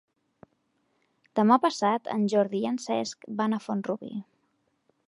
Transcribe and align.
Demà 1.41 1.57
passat 1.67 2.09
en 2.17 2.27
Jordi 2.35 2.65
i 2.65 2.71
en 2.73 2.83
Cesc 2.87 3.31
van 3.43 3.55
a 3.55 3.63
Font-rubí. 3.69 4.13